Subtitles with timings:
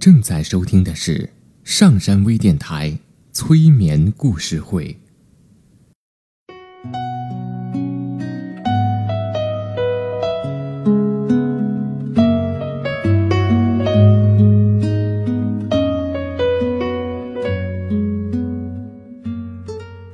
[0.00, 1.28] 正在收听的是
[1.62, 2.98] 上山微电台
[3.34, 4.98] 催眠故事会。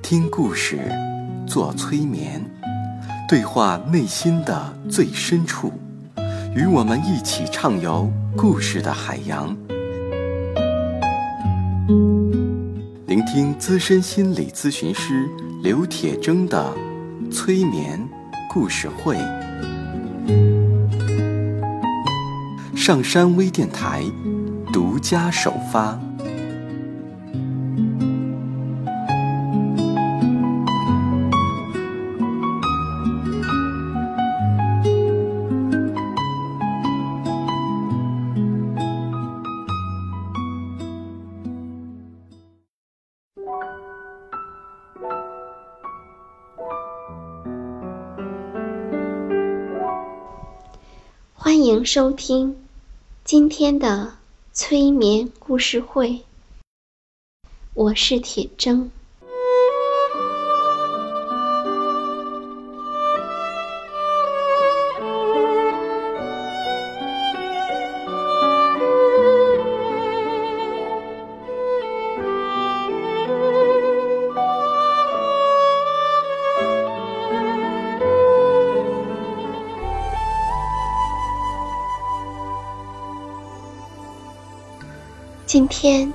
[0.03, 0.81] 听故事，
[1.47, 2.45] 做催眠，
[3.29, 5.73] 对话内心的最深处，
[6.57, 9.57] 与我们一起畅游故事的海洋。
[11.89, 15.29] 聆听资深心理咨询师
[15.63, 16.75] 刘铁铮的
[17.31, 18.05] 催眠
[18.53, 19.17] 故事会。
[22.75, 24.03] 上山微电台
[24.73, 25.97] 独家首发。
[51.87, 52.67] 收听
[53.23, 54.17] 今天的
[54.53, 56.25] 催眠故事会，
[57.75, 58.89] 我是铁铮。
[85.47, 86.13] 今天，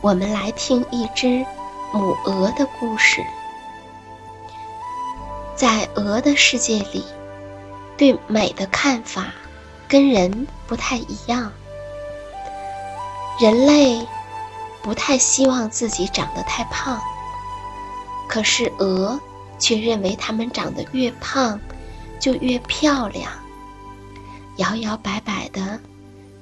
[0.00, 1.46] 我们来听一只
[1.92, 3.22] 母鹅的故事。
[5.54, 7.04] 在鹅的世界里，
[7.96, 9.26] 对美的看法
[9.86, 11.52] 跟人不太一样。
[13.40, 14.04] 人类
[14.82, 17.00] 不太希望自己长得太胖，
[18.28, 19.20] 可是鹅
[19.60, 21.60] 却认为它们长得越胖
[22.18, 23.30] 就越漂亮，
[24.56, 25.78] 摇摇摆摆的，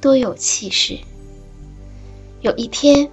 [0.01, 0.99] 多有气势。
[2.45, 3.11] 有一天，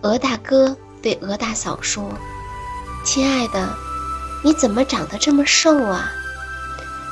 [0.00, 2.10] 鹅大哥对鹅大嫂说
[3.04, 3.68] ：“亲爱的，
[4.42, 6.10] 你怎么长得这么瘦啊？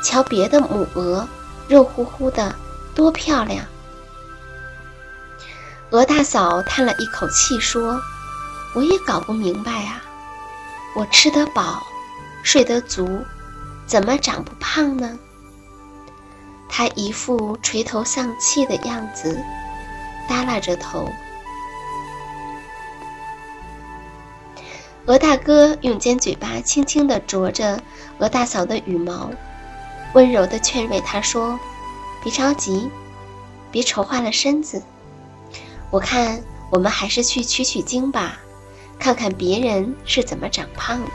[0.03, 1.29] 瞧别的母鹅，
[1.69, 2.55] 肉乎乎的，
[2.95, 3.63] 多漂亮。”
[5.93, 8.01] 鹅大嫂叹了一口气说
[8.73, 10.01] ：“我也搞不明白啊，
[10.97, 11.83] 我吃得饱，
[12.43, 13.23] 睡得足，
[13.87, 15.19] 怎么长不胖呢？”
[16.71, 19.39] 她一副垂头丧气的样子，
[20.27, 21.07] 耷拉着头。
[25.11, 27.83] 鹅大哥用尖嘴巴轻轻地啄着
[28.19, 29.29] 鹅大嫂的羽毛，
[30.15, 31.59] 温柔地劝慰她说
[32.23, 32.89] ：“别着急，
[33.73, 34.81] 别愁坏了身子。
[35.91, 36.41] 我看
[36.71, 38.39] 我们还是去取取经吧，
[39.01, 41.11] 看看别人是怎么长胖的。”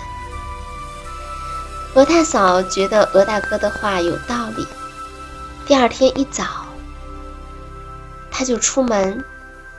[1.96, 4.68] 鹅大嫂觉得鹅大哥的话有道理。
[5.66, 6.44] 第二天一早，
[8.30, 9.24] 他就出门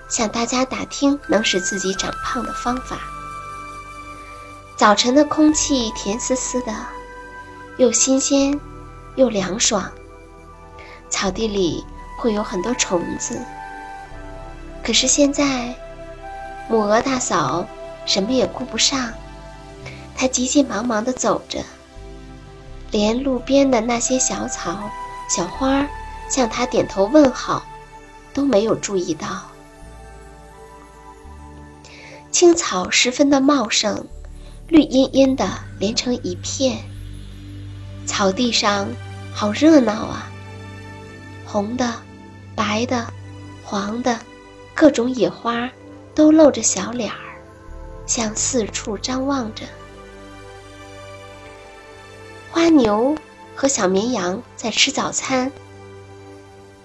[0.08, 2.98] 向大家打听能使自己长胖的方法。
[4.76, 6.72] 早晨的空气甜丝丝的，
[7.78, 8.60] 又新鲜
[9.14, 9.90] 又凉爽。
[11.08, 11.82] 草地里
[12.18, 13.40] 会有很多虫子。
[14.84, 15.74] 可是现在，
[16.68, 17.66] 母鹅大嫂
[18.04, 19.14] 什么也顾不上，
[20.14, 21.64] 她急急忙忙地走着，
[22.90, 24.90] 连路边的那些小草、
[25.26, 25.88] 小花
[26.28, 27.64] 向她点头问好
[28.34, 29.26] 都没有注意到。
[32.30, 34.06] 青草十分的茂盛。
[34.68, 36.78] 绿茵茵的连成一片，
[38.04, 38.88] 草地上
[39.32, 40.28] 好热闹啊！
[41.44, 41.92] 红的、
[42.56, 43.06] 白的、
[43.62, 44.18] 黄的，
[44.74, 45.70] 各种野花
[46.16, 47.16] 都露着小脸儿，
[48.06, 49.62] 向四处张望着。
[52.50, 53.16] 花牛
[53.54, 55.52] 和小绵羊在吃早餐，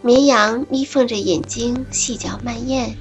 [0.03, 2.95] 绵羊眯缝着眼睛细嚼慢咽，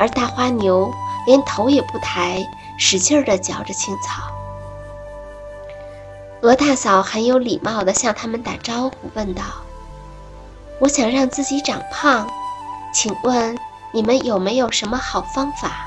[0.00, 0.90] 而大花牛
[1.28, 2.44] 连头也不抬。
[2.80, 4.32] 使劲儿地嚼着青草。
[6.40, 9.42] 鹅大嫂很有礼貌地向他们打招呼，问道
[10.80, 12.26] ：“我想让自己长胖，
[12.94, 13.58] 请问
[13.92, 15.86] 你们有没有什么好方法？”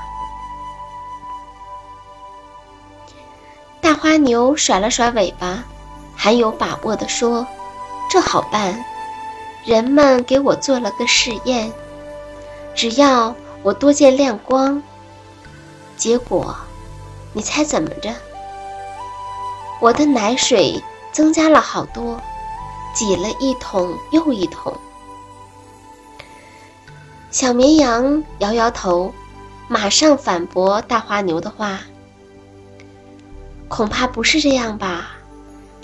[3.82, 5.64] 大花牛甩了甩尾巴，
[6.16, 7.44] 很有把握地说
[8.08, 8.84] ：“这好办，
[9.64, 11.72] 人们给我做了个试验，
[12.72, 14.80] 只要我多见亮光，
[15.96, 16.56] 结果……”
[17.34, 18.14] 你猜怎么着？
[19.80, 20.82] 我的奶水
[21.12, 22.18] 增加了好多，
[22.94, 24.72] 挤了一桶又一桶。
[27.30, 29.12] 小绵羊摇摇头，
[29.66, 31.80] 马上反驳大花牛的话
[33.68, 35.10] ：“恐怕不是这样吧？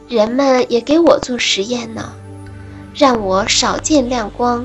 [0.09, 2.13] 人们也给我做实验呢，
[2.95, 4.65] 让我少见亮光。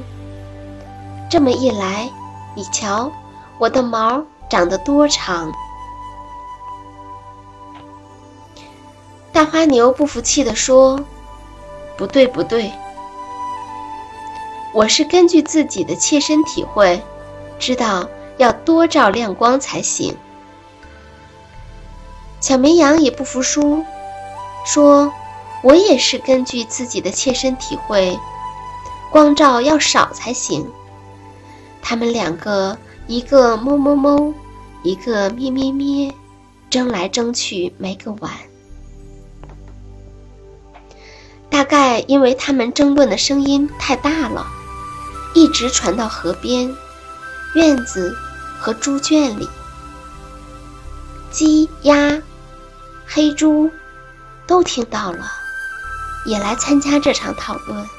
[1.32, 2.08] 这么一来，
[2.56, 3.12] 你瞧，
[3.58, 5.52] 我的毛长得多长！”
[9.36, 10.98] 大花牛不服气地说
[11.98, 12.72] ：“不对，不对。”
[14.74, 17.04] 我是根据自己的切身体会，
[17.60, 20.16] 知道要多照亮光才行。
[22.40, 23.84] 小绵羊也不服输，
[24.66, 25.12] 说
[25.62, 28.18] ：“我也是根据自己的切身体会，
[29.12, 30.66] 光照要少才行。”
[31.84, 34.34] 他们两个，一个哞哞哞，
[34.82, 36.14] 一个咩咩咩，
[36.70, 38.32] 争来争去没个完。
[41.66, 44.46] 大概因为他们争论的声音太大了。
[45.34, 46.72] 一直传到河边、
[47.56, 48.16] 院子
[48.60, 49.50] 和猪圈里，
[51.32, 52.22] 鸡、鸭、
[53.08, 53.72] 黑猪
[54.46, 55.26] 都听到了，
[56.28, 57.90] 也来参加这场讨论。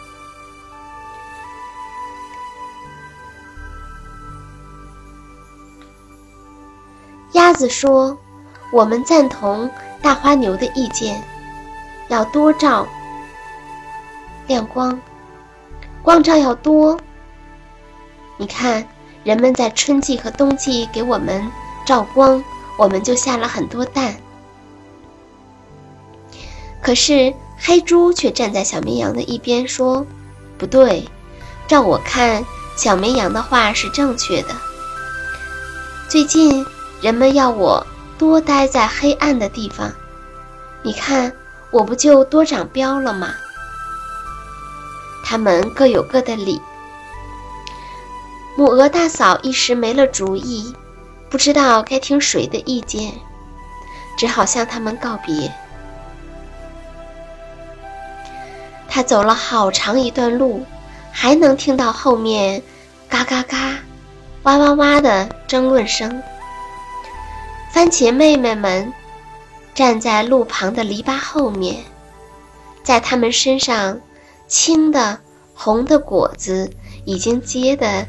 [7.32, 8.16] 鸭子说
[8.72, 9.68] ：“我们赞同
[10.00, 11.20] 大花牛的意见，
[12.06, 12.86] 要多照
[14.46, 15.00] 亮光，
[16.02, 16.98] 光照要多。”
[18.38, 18.86] 你看，
[19.24, 21.42] 人们在春季和冬季给我们
[21.86, 22.44] 照光，
[22.78, 24.14] 我们就下了很多蛋。
[26.82, 30.06] 可是黑猪却站在小绵羊的一边，说
[30.58, 31.08] ：“不对，
[31.66, 32.44] 照我看，
[32.76, 34.54] 小绵羊的话是正确的。
[36.08, 36.64] 最近
[37.00, 37.84] 人们要我
[38.18, 39.90] 多待在黑暗的地方，
[40.82, 41.32] 你看，
[41.70, 43.34] 我不就多长膘了吗？”
[45.24, 46.60] 他们各有各的理。
[48.56, 50.74] 母鹅大嫂一时没了主意，
[51.28, 53.12] 不知道该听谁的意见，
[54.16, 55.52] 只好向他们告别。
[58.88, 60.64] 他走了好长一段路，
[61.12, 62.62] 还能听到后面
[63.10, 63.76] 嘎嘎嘎、
[64.44, 66.22] 哇哇哇的争论声。
[67.70, 68.90] 番茄妹妹们
[69.74, 71.84] 站在路旁的篱笆后面，
[72.82, 74.00] 在他们身上，
[74.46, 75.18] 青的、
[75.54, 76.70] 红的果子
[77.04, 78.06] 已经结的。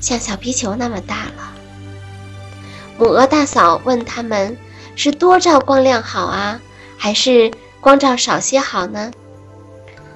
[0.00, 1.52] 像小皮球那么大了。
[2.98, 4.56] 母鹅大嫂问他们
[4.94, 6.60] ：“是多照光亮好啊，
[6.96, 7.50] 还是
[7.80, 9.10] 光照少些好呢？”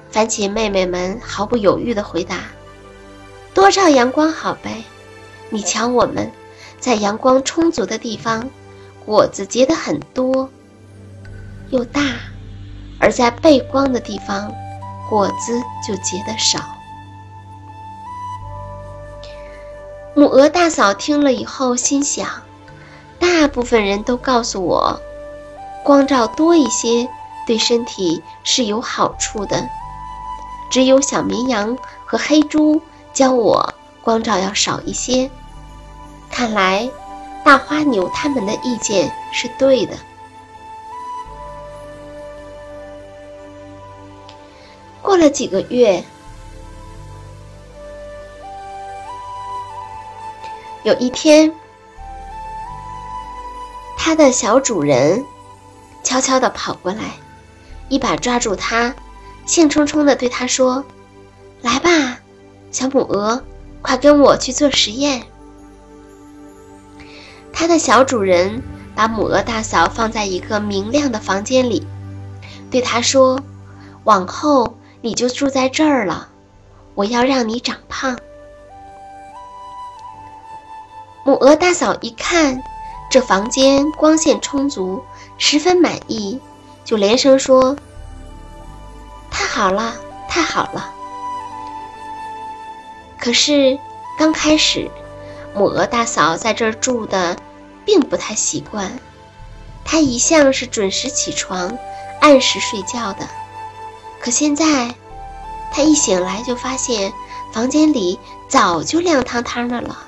[0.09, 2.37] 番茄妹妹们毫不犹豫地回答
[3.53, 4.83] ：“多照阳光好呗。
[5.49, 6.31] 你瞧，我们
[6.79, 8.49] 在阳光充足的地方，
[9.05, 10.49] 果子结得很多
[11.71, 12.01] 又大；
[12.99, 14.53] 而在背光的地方，
[15.09, 16.59] 果子就结得少。”
[20.15, 22.27] 母鹅大嫂听了以后，心想：
[23.19, 25.01] 大部分人都告诉我，
[25.83, 27.09] 光照多一些
[27.47, 29.67] 对身体是有好处的，
[30.69, 31.75] 只有小绵羊
[32.05, 32.79] 和黑猪
[33.11, 33.73] 教我
[34.03, 35.31] 光照要少一些。
[36.29, 36.87] 看来，
[37.43, 39.97] 大花牛他们的意见是对的。
[45.13, 46.03] 过了几个月。
[50.81, 51.53] 有一天，
[53.95, 55.23] 它的小主人
[56.01, 57.11] 悄悄地跑过来，
[57.89, 58.95] 一把抓住它，
[59.45, 60.83] 兴冲冲地对它说
[61.61, 62.17] ：“来吧，
[62.71, 63.43] 小母鹅，
[63.83, 65.21] 快跟我去做实验。”
[67.53, 68.63] 它的小主人
[68.95, 71.85] 把母鹅大嫂放在一个明亮的房间里，
[72.71, 73.39] 对它说
[74.05, 76.29] ：“往后你就住在这儿了，
[76.95, 78.17] 我要让你长胖。”
[81.25, 82.63] 母鹅大嫂一看，
[83.09, 85.03] 这房间光线充足，
[85.37, 86.39] 十分满意，
[86.85, 87.75] 就连声说
[89.29, 89.93] ：“太好了，
[90.29, 90.89] 太好了！”
[93.19, 93.77] 可是
[94.17, 94.89] 刚开始，
[95.53, 97.35] 母鹅大嫂在这儿住的
[97.83, 98.89] 并不太习惯。
[99.83, 101.77] 她一向是准时起床、
[102.21, 103.27] 按时睡觉的，
[104.23, 104.95] 可现在，
[105.73, 107.11] 他一醒来就发现
[107.51, 109.99] 房间里早就亮堂堂的了。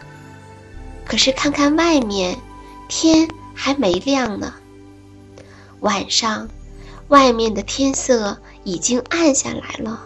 [1.06, 2.40] 可是看看外面，
[2.88, 4.54] 天还没亮呢。
[5.82, 6.48] 晚上，
[7.10, 10.00] 外面的天色已经暗下来了，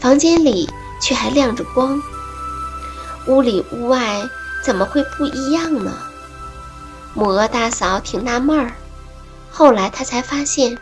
[0.00, 0.68] 房间里
[1.00, 2.02] 却还亮着光。
[3.28, 4.28] 屋里屋外
[4.64, 5.96] 怎么会不一样呢？
[7.14, 8.72] 母鹅大嫂挺纳闷儿，
[9.48, 10.76] 后来她才发现，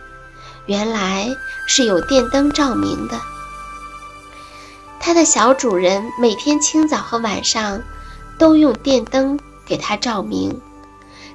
[0.66, 1.28] 原来
[1.66, 3.18] 是有电灯照明的。
[5.00, 7.82] 它的小主人每天清早和晚上。
[8.38, 10.60] 都用电灯给它照明，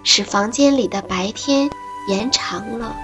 [0.03, 1.67] 使房间里的白天
[2.07, 2.95] 延长了。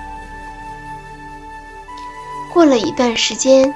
[2.54, 3.74] 过了一段时间，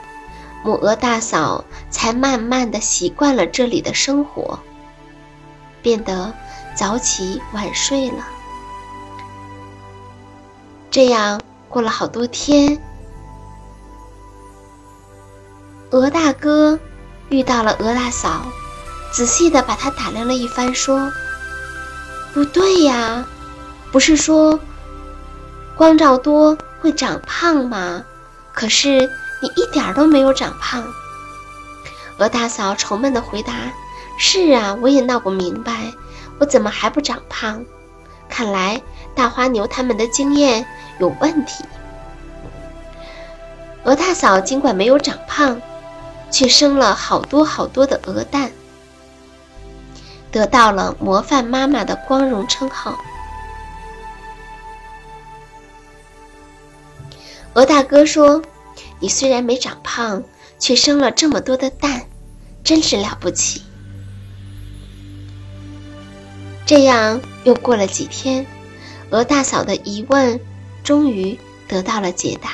[0.64, 4.60] 母鹅大嫂才慢慢的习惯了这里的生活，
[5.82, 6.32] 变得
[6.76, 8.24] 早起晚睡了。
[10.92, 12.78] 这样过了好多天，
[15.90, 16.78] 鹅大哥
[17.30, 18.42] 遇到了鹅大嫂，
[19.14, 21.10] 仔细的把他打量了一番，说
[22.34, 23.26] ：“不对呀，
[23.90, 24.60] 不是说
[25.78, 28.04] 光照多会长胖吗？”
[28.54, 29.10] 可是
[29.42, 30.84] 你一点都没有长胖。
[32.18, 33.54] 鹅大嫂愁闷的回答
[34.20, 35.94] ：“是啊，我也闹不明白，
[36.38, 37.64] 我怎么还不长胖？
[38.28, 38.82] 看来
[39.16, 40.66] 大花牛他们的经验
[41.00, 41.64] 有问题。”
[43.84, 45.60] 鹅大嫂尽管没有长胖，
[46.30, 48.52] 却生了好多好多的鹅蛋，
[50.32, 52.96] 得到了模范妈妈的光荣称号。
[57.54, 58.42] 鹅大哥说
[59.02, 60.24] ：“你虽然没长胖，
[60.58, 62.06] 却生了这么多的蛋，
[62.64, 63.64] 真是了不起。”
[66.66, 68.46] 这样又过了几天，
[69.12, 70.40] 鹅大嫂的疑问
[70.84, 71.38] 终于
[71.68, 72.50] 得到了解答。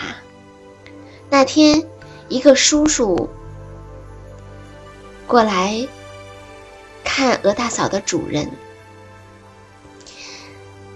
[1.30, 1.86] 那天，
[2.28, 3.30] 一个叔叔
[5.28, 5.88] 过来
[7.04, 8.52] 看鹅大嫂的主人。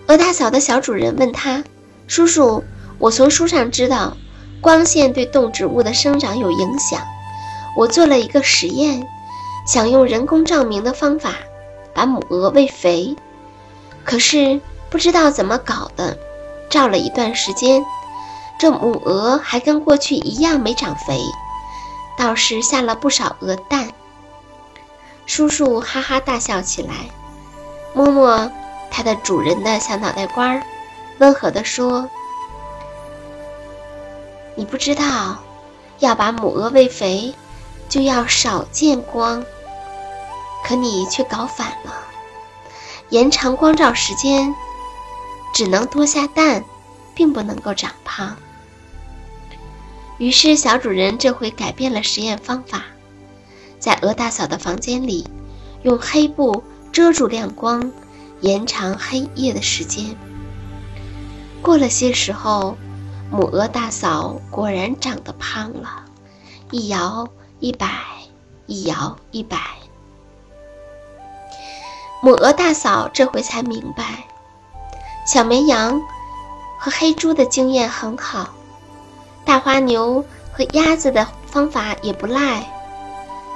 [0.08, 1.63] 鹅大嫂的小主人问他
[2.08, 2.63] ：“叔叔。”
[3.00, 4.15] 我从书上知道，
[4.62, 7.01] 光线对动植物的生长有影响。
[7.75, 9.08] 我做了一个实验，
[9.65, 11.34] 想用人工照明的方法
[11.96, 13.15] 把母鹅喂肥，
[14.03, 16.17] 可是不知道怎么搞的，
[16.69, 17.81] 照了一段时间，
[18.60, 21.21] 这母鹅还跟过去一样没长肥，
[22.17, 23.89] 倒是下了不少鹅蛋。
[25.25, 26.93] 叔叔哈哈大笑起来，
[27.93, 28.51] 摸摸
[28.91, 30.62] 它的主人的小脑袋瓜儿，
[31.19, 32.10] 温和地说。
[34.55, 35.38] 你不知道，
[36.00, 37.33] 要把母鹅喂肥，
[37.88, 39.45] 就要少见光。
[40.65, 41.93] 可你却搞反了，
[43.10, 44.53] 延长光照时间，
[45.53, 46.63] 只能多下蛋，
[47.13, 48.38] 并不能够长胖。
[50.17, 52.84] 于是小主人这回改变了实验方法，
[53.79, 55.27] 在鹅大嫂的房间里，
[55.84, 57.91] 用黑布遮住亮光，
[58.41, 60.15] 延长黑夜的时间。
[61.62, 62.77] 过了些时候。
[63.34, 66.03] 母鹅大嫂果然长得胖了，
[66.70, 67.29] 一摇
[67.62, 67.88] 一摆，
[68.65, 69.58] 一摇一摆。
[72.22, 74.27] 母鹅大嫂这回才明白，
[75.25, 76.01] 小绵羊
[76.77, 78.49] 和黑猪的经验很好，
[79.45, 82.65] 大花牛和鸭子的方法也不赖。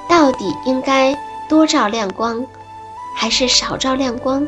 [0.07, 1.17] 到底应该
[1.50, 2.45] 多照亮光，
[3.15, 4.48] 还是少照亮光，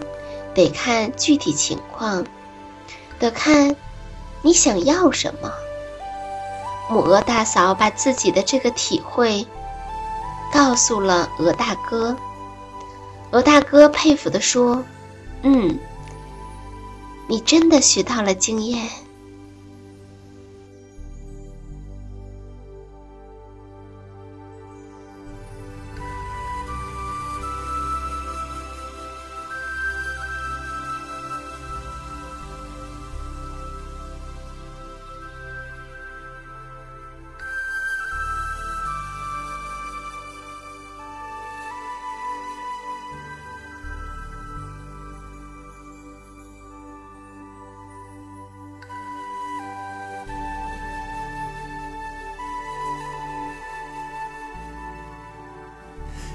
[0.54, 2.26] 得看具体情况，
[3.20, 3.76] 得看。
[4.44, 5.52] 你想要什么？
[6.90, 9.46] 母鹅大嫂把自己的这个体会
[10.54, 12.16] 告诉了鹅大哥。
[13.32, 14.84] 鹅大哥佩服地说
[15.42, 15.78] ：“嗯，
[17.28, 18.90] 你真的学到了经验。”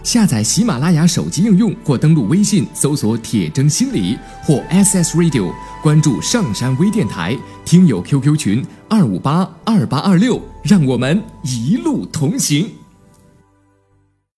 [0.02, 12.68] 下载喜马拉雅手机应用，或登录微信搜索“铁铮心理”或 SS Radio，关注上山微电台，听友 QQ 群二五八二八二六，让我们一路同行。